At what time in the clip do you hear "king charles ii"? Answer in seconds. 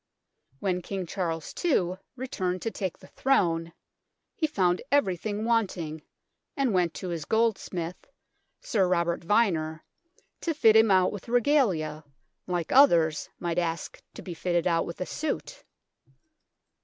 0.81-1.97